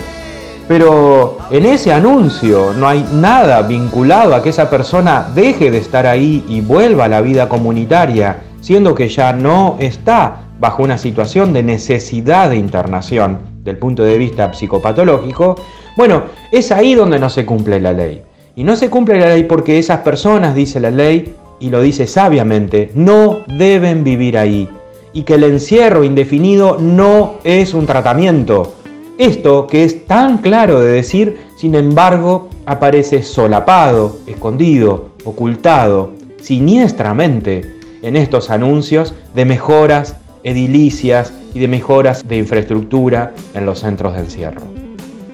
Pero 0.68 1.40
en 1.52 1.66
ese 1.66 1.92
anuncio 1.92 2.74
no 2.74 2.88
hay 2.88 3.06
nada 3.12 3.62
vinculado 3.64 4.34
a 4.34 4.42
que 4.42 4.50
esa 4.50 4.70
persona 4.70 5.28
deje 5.34 5.72
de 5.72 5.78
estar 5.78 6.08
ahí 6.08 6.44
y 6.48 6.62
vuelva 6.62 7.06
a 7.06 7.10
la 7.10 7.22
vida 7.22 7.50
comunitaria, 7.50 8.38
siendo 8.62 8.96
que 8.96 9.10
ya 9.10 9.34
no 9.34 9.76
está 9.80 10.43
bajo 10.64 10.82
una 10.82 10.98
situación 10.98 11.52
de 11.52 11.62
necesidad 11.62 12.50
de 12.50 12.56
internación 12.56 13.40
del 13.66 13.78
punto 13.78 14.02
de 14.02 14.18
vista 14.18 14.54
psicopatológico, 14.54 15.58
bueno, 15.98 16.24
es 16.54 16.72
ahí 16.72 16.96
donde 16.96 17.20
no 17.20 17.30
se 17.30 17.46
cumple 17.46 17.82
la 17.82 17.92
ley. 17.92 18.22
Y 18.56 18.64
no 18.64 18.78
se 18.78 18.90
cumple 18.90 19.20
la 19.20 19.28
ley 19.28 19.44
porque 19.44 19.78
esas 19.78 20.00
personas, 20.00 20.56
dice 20.56 20.80
la 20.80 20.90
ley, 20.90 21.36
y 21.60 21.70
lo 21.70 21.82
dice 21.82 22.08
sabiamente, 22.08 22.92
no 22.96 23.40
deben 23.58 24.06
vivir 24.06 24.38
ahí. 24.38 24.70
Y 25.12 25.24
que 25.24 25.34
el 25.34 25.44
encierro 25.44 26.06
indefinido 26.06 26.78
no 26.80 27.40
es 27.44 27.74
un 27.74 27.86
tratamiento. 27.86 28.76
Esto 29.18 29.68
que 29.68 29.84
es 29.84 30.08
tan 30.08 30.38
claro 30.38 30.80
de 30.80 30.94
decir, 30.94 31.40
sin 31.58 31.76
embargo, 31.76 32.48
aparece 32.66 33.22
solapado, 33.22 34.16
escondido, 34.28 35.10
ocultado, 35.26 36.14
siniestramente 36.42 37.70
en 38.02 38.16
estos 38.16 38.50
anuncios 38.50 39.14
de 39.36 39.44
mejoras 39.44 40.23
edilicias 40.44 41.34
y 41.54 41.60
de 41.60 41.68
mejoras 41.68 42.28
de 42.28 42.38
infraestructura 42.38 43.32
en 43.54 43.66
los 43.66 43.80
centros 43.80 44.14
de 44.14 44.20
encierro. 44.20 44.62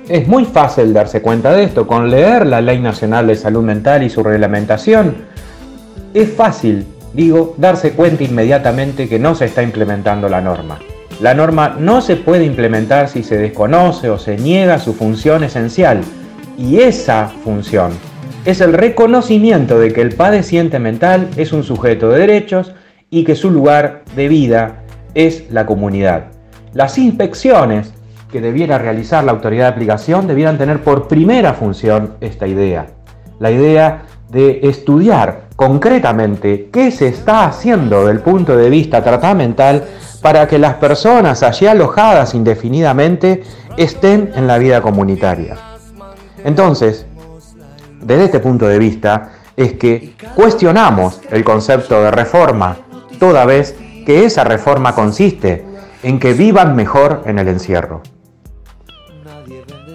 Es 0.08 0.28
muy 0.28 0.46
fácil 0.46 0.94
darse 0.94 1.22
cuenta 1.22 1.54
de 1.54 1.64
esto. 1.64 1.86
Con 1.86 2.10
leer 2.10 2.48
la 2.48 2.62
Ley 2.62 2.80
Nacional 2.80 3.28
de 3.28 3.36
Salud 3.36 3.64
Mental 3.64 4.02
y 4.04 4.10
su 4.10 4.24
reglamentación, 4.24 5.16
es 6.14 6.34
fácil, 6.34 6.86
digo, 7.14 7.54
darse 7.58 7.92
cuenta 7.92 8.24
inmediatamente 8.24 9.08
que 9.08 9.20
no 9.20 9.36
se 9.36 9.46
está 9.46 9.62
implementando 9.62 10.28
la 10.28 10.42
norma. 10.42 10.80
La 11.22 11.34
norma 11.34 11.76
no 11.78 12.02
se 12.02 12.16
puede 12.16 12.46
implementar 12.46 13.10
si 13.10 13.24
se 13.24 13.38
desconoce 13.38 14.10
o 14.10 14.18
se 14.18 14.38
niega 14.38 14.80
su 14.80 14.94
función 14.94 15.44
esencial. 15.44 16.02
Y 16.58 16.80
esa 16.80 17.28
función 17.44 17.92
es 18.46 18.62
el 18.62 18.74
reconocimiento 18.74 19.78
de 19.80 19.94
que 19.94 20.02
el 20.02 20.16
padeciente 20.16 20.80
mental 20.80 21.28
es 21.38 21.54
un 21.54 21.64
sujeto 21.64 22.10
de 22.10 22.20
derechos 22.20 22.74
y 23.12 23.24
que 23.26 23.36
su 23.36 23.52
lugar 23.52 24.04
de 24.16 24.28
vida 24.28 24.79
es 25.14 25.50
la 25.52 25.66
comunidad. 25.66 26.26
Las 26.74 26.98
inspecciones 26.98 27.94
que 28.32 28.42
debiera 28.42 28.78
realizar 28.78 29.24
la 29.24 29.32
autoridad 29.32 29.66
de 29.66 29.74
aplicación 29.74 30.28
debieran 30.28 30.58
tener 30.58 30.84
por 30.84 31.08
primera 31.08 31.54
función 31.54 32.16
esta 32.22 32.48
idea, 32.48 32.88
la 33.40 33.52
idea 33.52 34.04
de 34.30 34.60
estudiar 34.64 35.50
concretamente 35.56 36.70
qué 36.72 36.92
se 36.92 37.08
está 37.08 37.46
haciendo 37.46 38.06
del 38.06 38.20
punto 38.20 38.56
de 38.56 38.70
vista 38.70 39.04
tratamental 39.04 39.84
para 40.22 40.48
que 40.48 40.60
las 40.60 40.76
personas 40.76 41.42
allí 41.44 41.66
alojadas 41.66 42.36
indefinidamente 42.36 43.44
estén 43.78 44.32
en 44.36 44.46
la 44.46 44.58
vida 44.58 44.82
comunitaria. 44.82 45.56
Entonces, 46.44 47.06
desde 48.02 48.26
este 48.26 48.40
punto 48.40 48.68
de 48.68 48.78
vista, 48.78 49.32
es 49.58 49.74
que 49.74 50.14
cuestionamos 50.36 51.20
el 51.32 51.44
concepto 51.44 52.02
de 52.02 52.12
reforma 52.12 52.78
toda 53.20 53.46
vez 53.46 53.76
que 54.10 54.26
esa 54.26 54.44
reforma 54.44 54.96
consiste 54.96 55.64
en 56.02 56.18
que 56.18 56.34
vivan 56.34 56.76
mejor 56.76 57.22
en 57.28 57.38
el 57.38 57.48
encierro. 57.48 58.02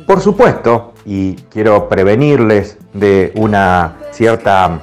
Por 0.07 0.21
supuesto, 0.21 0.93
y 1.05 1.35
quiero 1.51 1.89
prevenirles 1.89 2.79
de 2.93 3.33
una 3.35 3.97
cierta 4.13 4.79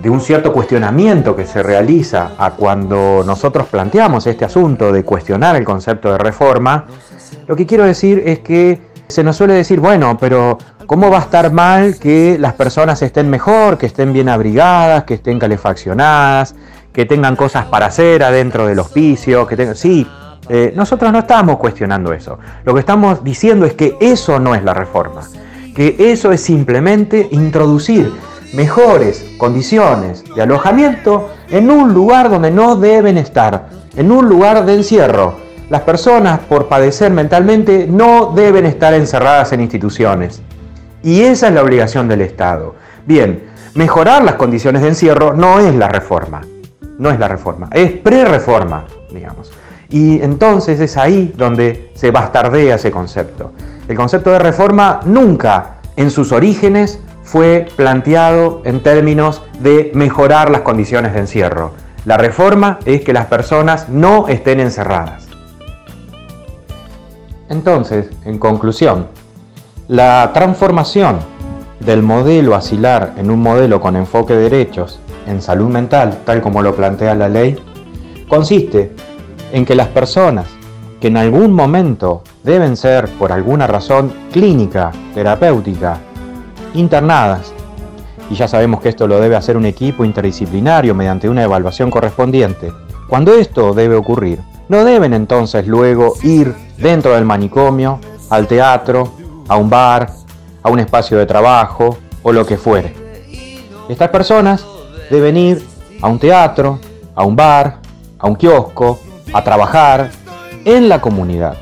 de 0.00 0.08
un 0.08 0.20
cierto 0.20 0.52
cuestionamiento 0.52 1.34
que 1.34 1.44
se 1.44 1.60
realiza 1.60 2.34
a 2.38 2.52
cuando 2.52 3.24
nosotros 3.26 3.66
planteamos 3.66 4.28
este 4.28 4.44
asunto 4.44 4.92
de 4.92 5.02
cuestionar 5.02 5.56
el 5.56 5.64
concepto 5.64 6.12
de 6.12 6.18
reforma, 6.18 6.86
lo 7.48 7.56
que 7.56 7.66
quiero 7.66 7.82
decir 7.82 8.22
es 8.24 8.38
que 8.38 8.80
se 9.08 9.24
nos 9.24 9.36
suele 9.36 9.54
decir, 9.54 9.80
bueno, 9.80 10.16
pero 10.20 10.58
¿cómo 10.86 11.10
va 11.10 11.18
a 11.18 11.22
estar 11.22 11.52
mal 11.52 11.98
que 11.98 12.36
las 12.38 12.52
personas 12.52 13.02
estén 13.02 13.28
mejor, 13.28 13.76
que 13.76 13.86
estén 13.86 14.12
bien 14.12 14.28
abrigadas, 14.28 15.02
que 15.02 15.14
estén 15.14 15.40
calefaccionadas, 15.40 16.54
que 16.92 17.06
tengan 17.06 17.36
cosas 17.36 17.66
para 17.66 17.86
hacer 17.86 18.22
adentro 18.22 18.66
del 18.66 18.78
hospicio, 18.78 19.46
que 19.46 19.56
tengan... 19.56 19.76
Sí, 19.76 20.06
eh, 20.48 20.72
nosotros 20.76 21.12
no 21.12 21.20
estamos 21.20 21.56
cuestionando 21.58 22.12
eso. 22.12 22.38
Lo 22.64 22.74
que 22.74 22.80
estamos 22.80 23.22
diciendo 23.24 23.64
es 23.64 23.74
que 23.74 23.96
eso 24.00 24.38
no 24.38 24.54
es 24.54 24.62
la 24.64 24.74
reforma. 24.74 25.22
que 25.74 25.96
eso 26.12 26.32
es 26.32 26.42
simplemente 26.42 27.28
introducir 27.30 28.12
mejores 28.52 29.24
condiciones 29.38 30.22
de 30.34 30.42
alojamiento 30.42 31.30
en 31.48 31.70
un 31.70 31.94
lugar 31.94 32.28
donde 32.28 32.50
no 32.50 32.76
deben 32.76 33.16
estar, 33.16 33.68
en 33.96 34.12
un 34.12 34.28
lugar 34.28 34.66
de 34.66 34.74
encierro. 34.74 35.36
Las 35.70 35.80
personas 35.80 36.40
por 36.40 36.68
padecer 36.68 37.10
mentalmente 37.10 37.86
no 37.88 38.32
deben 38.34 38.66
estar 38.66 38.92
encerradas 38.92 39.52
en 39.54 39.62
instituciones. 39.62 40.42
Y 41.02 41.22
esa 41.22 41.48
es 41.48 41.54
la 41.54 41.62
obligación 41.62 42.08
del 42.08 42.20
Estado. 42.20 42.74
Bien, 43.06 43.44
mejorar 43.74 44.22
las 44.22 44.34
condiciones 44.34 44.82
de 44.82 44.88
encierro 44.88 45.32
no 45.32 45.58
es 45.58 45.74
la 45.74 45.88
reforma, 45.88 46.42
no 47.02 47.10
es 47.10 47.18
la 47.18 47.26
reforma, 47.26 47.68
es 47.72 47.90
pre-reforma, 47.90 48.84
digamos. 49.10 49.50
Y 49.90 50.22
entonces 50.22 50.78
es 50.78 50.96
ahí 50.96 51.34
donde 51.36 51.90
se 51.94 52.12
bastardea 52.12 52.76
ese 52.76 52.92
concepto. 52.92 53.50
El 53.88 53.96
concepto 53.96 54.30
de 54.30 54.38
reforma 54.38 55.00
nunca 55.04 55.78
en 55.96 56.12
sus 56.12 56.30
orígenes 56.30 57.00
fue 57.24 57.66
planteado 57.74 58.62
en 58.64 58.84
términos 58.84 59.42
de 59.58 59.90
mejorar 59.94 60.48
las 60.50 60.60
condiciones 60.60 61.12
de 61.12 61.18
encierro. 61.18 61.72
La 62.04 62.16
reforma 62.18 62.78
es 62.84 63.00
que 63.00 63.12
las 63.12 63.26
personas 63.26 63.88
no 63.88 64.28
estén 64.28 64.60
encerradas. 64.60 65.26
Entonces, 67.48 68.10
en 68.24 68.38
conclusión, 68.38 69.08
la 69.88 70.30
transformación 70.32 71.18
del 71.80 72.02
modelo 72.02 72.54
asilar 72.54 73.14
en 73.16 73.28
un 73.28 73.42
modelo 73.42 73.80
con 73.80 73.96
enfoque 73.96 74.34
de 74.34 74.48
derechos 74.48 75.00
en 75.26 75.42
salud 75.42 75.68
mental, 75.68 76.18
tal 76.24 76.40
como 76.40 76.62
lo 76.62 76.74
plantea 76.74 77.14
la 77.14 77.28
ley, 77.28 77.56
consiste 78.28 78.92
en 79.52 79.64
que 79.64 79.74
las 79.74 79.88
personas 79.88 80.46
que 81.00 81.08
en 81.08 81.16
algún 81.16 81.52
momento 81.52 82.22
deben 82.44 82.76
ser, 82.76 83.08
por 83.18 83.32
alguna 83.32 83.66
razón 83.66 84.12
clínica, 84.32 84.92
terapéutica, 85.14 85.98
internadas, 86.74 87.52
y 88.30 88.34
ya 88.34 88.48
sabemos 88.48 88.80
que 88.80 88.88
esto 88.88 89.06
lo 89.06 89.20
debe 89.20 89.36
hacer 89.36 89.56
un 89.56 89.66
equipo 89.66 90.04
interdisciplinario 90.04 90.94
mediante 90.94 91.28
una 91.28 91.42
evaluación 91.42 91.90
correspondiente, 91.90 92.72
cuando 93.08 93.34
esto 93.34 93.74
debe 93.74 93.96
ocurrir, 93.96 94.38
no 94.68 94.84
deben 94.84 95.12
entonces 95.12 95.66
luego 95.66 96.14
ir 96.22 96.54
dentro 96.78 97.14
del 97.14 97.24
manicomio, 97.24 97.98
al 98.30 98.46
teatro, 98.46 99.12
a 99.48 99.56
un 99.56 99.68
bar, 99.68 100.08
a 100.62 100.70
un 100.70 100.78
espacio 100.78 101.18
de 101.18 101.26
trabajo 101.26 101.98
o 102.22 102.32
lo 102.32 102.46
que 102.46 102.56
fuere. 102.56 102.94
Estas 103.88 104.08
personas 104.08 104.64
deben 105.10 105.36
ir 105.36 105.66
a 106.00 106.08
un 106.08 106.18
teatro, 106.18 106.78
a 107.14 107.24
un 107.24 107.36
bar, 107.36 107.78
a 108.18 108.26
un 108.26 108.36
kiosco, 108.36 108.98
a 109.32 109.42
trabajar 109.42 110.10
en 110.64 110.88
la 110.88 111.00
comunidad. 111.00 111.56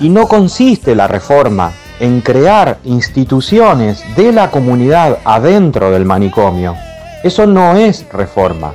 Y 0.00 0.08
no 0.08 0.28
consiste 0.28 0.94
la 0.94 1.08
reforma 1.08 1.72
en 2.00 2.20
crear 2.20 2.78
instituciones 2.84 4.04
de 4.16 4.32
la 4.32 4.50
comunidad 4.50 5.18
adentro 5.24 5.90
del 5.90 6.04
manicomio. 6.04 6.76
Eso 7.24 7.46
no 7.46 7.74
es 7.74 8.06
reforma. 8.12 8.72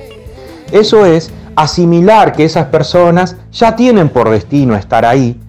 Eso 0.71 1.05
es 1.05 1.31
asimilar 1.55 2.33
que 2.33 2.45
esas 2.45 2.65
personas 2.67 3.37
ya 3.51 3.75
tienen 3.75 4.09
por 4.09 4.29
destino 4.29 4.75
estar 4.75 5.05
ahí 5.05 5.39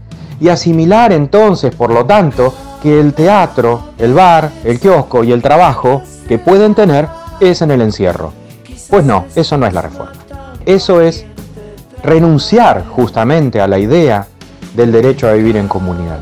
y 0.40 0.48
asimilar 0.48 1.12
entonces, 1.12 1.74
por 1.74 1.90
lo 1.90 2.04
tanto, 2.04 2.54
que 2.82 3.00
el 3.00 3.14
teatro, 3.14 3.92
el 3.98 4.12
bar, 4.12 4.50
el 4.64 4.78
kiosco 4.78 5.24
y 5.24 5.32
el 5.32 5.40
trabajo 5.40 6.02
que 6.28 6.38
pueden 6.38 6.74
tener 6.74 7.08
es 7.40 7.62
en 7.62 7.70
el 7.70 7.80
encierro. 7.80 8.32
Pues 8.88 9.04
no, 9.04 9.26
eso 9.34 9.56
no 9.56 9.66
es 9.66 9.72
la 9.72 9.82
reforma. 9.82 10.12
Eso 10.66 11.00
es 11.00 11.24
renunciar 12.02 12.86
justamente 12.86 13.60
a 13.60 13.66
la 13.66 13.78
idea 13.78 14.26
del 14.74 14.92
derecho 14.92 15.28
a 15.28 15.32
vivir 15.32 15.56
en 15.56 15.68
comunidad. 15.68 16.20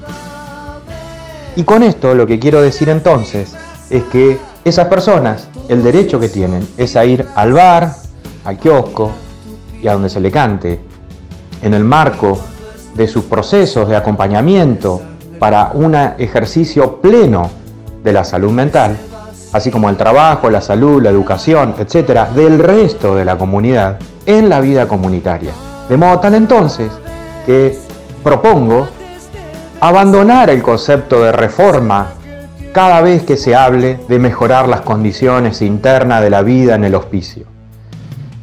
Y 1.56 1.64
con 1.64 1.82
esto 1.82 2.14
lo 2.14 2.26
que 2.26 2.38
quiero 2.38 2.62
decir 2.62 2.88
entonces 2.88 3.54
es 3.90 4.04
que 4.04 4.38
esas 4.64 4.88
personas, 4.88 5.48
el 5.68 5.82
derecho 5.82 6.18
que 6.20 6.28
tienen 6.28 6.66
es 6.76 6.96
a 6.96 7.04
ir 7.04 7.26
al 7.34 7.52
bar, 7.52 7.94
al 8.44 8.58
kiosco 8.58 9.10
y 9.82 9.88
a 9.88 9.94
donde 9.94 10.08
se 10.08 10.20
le 10.20 10.30
cante, 10.30 10.80
en 11.62 11.74
el 11.74 11.84
marco 11.84 12.38
de 12.94 13.08
sus 13.08 13.24
procesos 13.24 13.88
de 13.88 13.96
acompañamiento 13.96 15.00
para 15.38 15.72
un 15.74 15.94
ejercicio 15.94 17.00
pleno 17.00 17.50
de 18.02 18.12
la 18.12 18.24
salud 18.24 18.52
mental, 18.52 18.96
así 19.52 19.70
como 19.70 19.88
el 19.88 19.96
trabajo, 19.96 20.50
la 20.50 20.60
salud, 20.60 21.02
la 21.02 21.10
educación, 21.10 21.74
etcétera, 21.78 22.30
del 22.34 22.58
resto 22.58 23.14
de 23.14 23.24
la 23.24 23.36
comunidad 23.36 23.98
en 24.26 24.48
la 24.48 24.60
vida 24.60 24.88
comunitaria. 24.88 25.52
De 25.88 25.96
modo 25.96 26.20
tal 26.20 26.34
entonces 26.34 26.90
que 27.46 27.78
propongo 28.22 28.88
abandonar 29.80 30.48
el 30.50 30.62
concepto 30.62 31.22
de 31.22 31.32
reforma 31.32 32.12
cada 32.72 33.00
vez 33.02 33.24
que 33.24 33.36
se 33.36 33.54
hable 33.54 33.98
de 34.08 34.18
mejorar 34.18 34.68
las 34.68 34.80
condiciones 34.80 35.60
internas 35.60 36.22
de 36.22 36.30
la 36.30 36.42
vida 36.42 36.74
en 36.74 36.84
el 36.84 36.94
hospicio. 36.94 37.44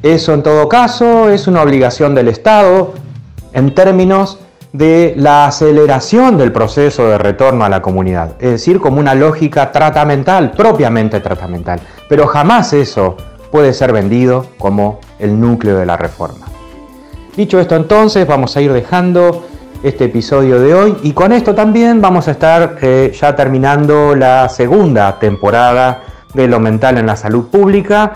Eso 0.03 0.33
en 0.33 0.43
todo 0.43 0.69
caso 0.69 1.29
es 1.29 1.47
una 1.47 1.61
obligación 1.61 2.13
del 2.13 2.27
Estado 2.27 2.93
en 3.53 3.73
términos 3.73 4.39
de 4.73 5.13
la 5.17 5.47
aceleración 5.47 6.37
del 6.37 6.51
proceso 6.51 7.07
de 7.07 7.17
retorno 7.17 7.65
a 7.65 7.69
la 7.69 7.81
comunidad, 7.81 8.35
es 8.39 8.51
decir, 8.51 8.79
como 8.79 8.99
una 8.99 9.15
lógica 9.15 9.71
tratamental, 9.71 10.51
propiamente 10.51 11.19
tratamental, 11.19 11.79
pero 12.07 12.27
jamás 12.27 12.73
eso 12.73 13.17
puede 13.51 13.73
ser 13.73 13.91
vendido 13.91 14.45
como 14.57 14.99
el 15.17 15.39
núcleo 15.39 15.77
de 15.77 15.85
la 15.85 15.97
reforma. 15.97 16.47
Dicho 17.35 17.59
esto 17.59 17.75
entonces, 17.75 18.27
vamos 18.27 18.55
a 18.57 18.61
ir 18.61 18.71
dejando 18.73 19.45
este 19.83 20.05
episodio 20.05 20.59
de 20.59 20.73
hoy. 20.73 20.97
Y 21.03 21.13
con 21.13 21.31
esto 21.31 21.55
también 21.55 22.01
vamos 22.01 22.27
a 22.27 22.31
estar 22.31 22.77
eh, 22.81 23.15
ya 23.19 23.35
terminando 23.35 24.15
la 24.15 24.49
segunda 24.49 25.17
temporada 25.19 26.03
de 26.33 26.47
lo 26.47 26.59
mental 26.59 26.97
en 26.97 27.05
la 27.05 27.15
salud 27.15 27.47
pública. 27.47 28.13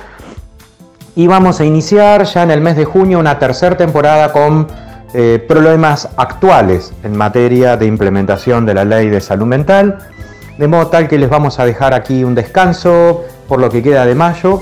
Y 1.15 1.27
vamos 1.27 1.59
a 1.59 1.65
iniciar 1.65 2.23
ya 2.23 2.43
en 2.43 2.51
el 2.51 2.61
mes 2.61 2.75
de 2.75 2.85
junio 2.85 3.19
una 3.19 3.37
tercera 3.37 3.77
temporada 3.77 4.31
con 4.31 4.67
eh, 5.13 5.43
problemas 5.47 6.09
actuales 6.17 6.93
en 7.03 7.15
materia 7.15 7.77
de 7.77 7.85
implementación 7.85 8.65
de 8.65 8.73
la 8.73 8.85
ley 8.85 9.09
de 9.09 9.21
salud 9.21 9.45
mental, 9.45 9.99
de 10.57 10.67
modo 10.67 10.87
tal 10.87 11.07
que 11.07 11.17
les 11.17 11.29
vamos 11.29 11.59
a 11.59 11.65
dejar 11.65 11.93
aquí 11.93 12.23
un 12.23 12.35
descanso 12.35 13.23
por 13.47 13.59
lo 13.59 13.69
que 13.69 13.83
queda 13.83 14.05
de 14.05 14.15
mayo 14.15 14.61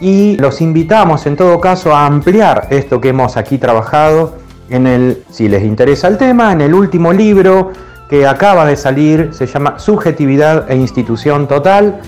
y 0.00 0.36
los 0.36 0.60
invitamos 0.60 1.26
en 1.26 1.36
todo 1.36 1.60
caso 1.60 1.94
a 1.94 2.06
ampliar 2.06 2.68
esto 2.70 3.00
que 3.00 3.08
hemos 3.08 3.36
aquí 3.36 3.58
trabajado 3.58 4.34
en 4.70 4.86
el, 4.86 5.24
si 5.30 5.48
les 5.48 5.64
interesa 5.64 6.08
el 6.08 6.18
tema, 6.18 6.52
en 6.52 6.60
el 6.60 6.74
último 6.74 7.12
libro 7.12 7.72
que 8.08 8.26
acaba 8.26 8.64
de 8.66 8.76
salir, 8.76 9.30
se 9.32 9.46
llama 9.46 9.78
Subjetividad 9.78 10.70
e 10.70 10.76
Institución 10.76 11.46
Total. 11.46 12.00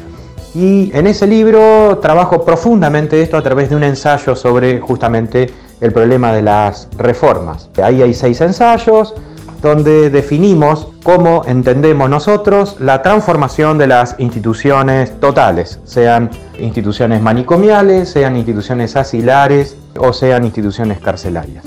Y 0.54 0.90
en 0.94 1.06
ese 1.06 1.26
libro 1.26 1.98
trabajo 1.98 2.44
profundamente 2.44 3.22
esto 3.22 3.36
a 3.36 3.42
través 3.42 3.70
de 3.70 3.76
un 3.76 3.84
ensayo 3.84 4.34
sobre 4.34 4.80
justamente 4.80 5.50
el 5.80 5.92
problema 5.92 6.32
de 6.32 6.42
las 6.42 6.88
reformas. 6.96 7.70
Ahí 7.82 8.02
hay 8.02 8.14
seis 8.14 8.40
ensayos 8.40 9.14
donde 9.62 10.08
definimos 10.10 10.88
cómo 11.02 11.42
entendemos 11.46 12.08
nosotros 12.08 12.76
la 12.80 13.02
transformación 13.02 13.76
de 13.78 13.86
las 13.86 14.16
instituciones 14.18 15.18
totales, 15.20 15.80
sean 15.84 16.30
instituciones 16.58 17.20
manicomiales, 17.20 18.08
sean 18.10 18.36
instituciones 18.36 18.96
asilares 18.96 19.76
o 19.98 20.12
sean 20.12 20.44
instituciones 20.44 20.98
carcelarias. 21.00 21.64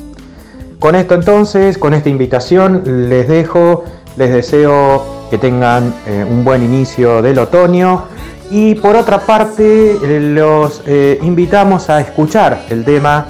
Con 0.80 0.96
esto 0.96 1.14
entonces, 1.16 1.78
con 1.78 1.94
esta 1.94 2.10
invitación, 2.10 3.10
les 3.10 3.28
dejo, 3.28 3.86
les 4.18 4.34
deseo 4.34 5.04
que 5.30 5.38
tengan 5.38 5.94
eh, 6.08 6.26
un 6.30 6.44
buen 6.44 6.64
inicio 6.64 7.22
del 7.22 7.40
otoño 7.40 8.06
y 8.52 8.76
por 8.76 8.96
otra 8.96 9.20
parte 9.20 9.98
los 10.20 10.84
eh, 10.86 11.20
invitamos 11.22 11.90
a 11.90 12.02
escuchar 12.02 12.66
el 12.70 12.84
tema 12.84 13.28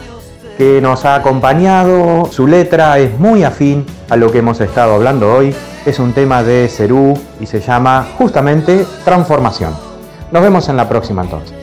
que 0.58 0.82
nos 0.82 1.06
ha 1.06 1.16
acompañado, 1.16 2.26
su 2.32 2.48
letra 2.48 3.00
es 3.00 3.18
muy 3.20 3.44
afín 3.44 3.86
a 4.10 4.16
lo 4.16 4.32
que 4.32 4.40
hemos 4.40 4.62
estado 4.62 4.94
hablando 4.94 5.34
hoy, 5.34 5.56
es 5.86 6.00
un 6.00 6.14
tema 6.14 6.44
de 6.44 6.68
Cerú 6.70 7.14
y 7.40 7.46
se 7.46 7.60
llama 7.60 8.08
justamente 8.18 8.86
Transformación. 9.04 9.74
Nos 10.32 10.42
vemos 10.42 10.70
en 10.70 10.78
la 10.78 10.88
próxima 10.88 11.24
entonces. 11.24 11.63